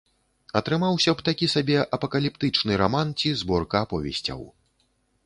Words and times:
Атрымаўся 0.59 1.11
б 1.19 1.25
такі 1.27 1.49
сабе 1.55 1.75
апакаліптычны 1.97 2.79
раман 2.83 3.07
ці 3.21 3.29
зборка 3.43 3.77
аповесцяў. 3.87 4.41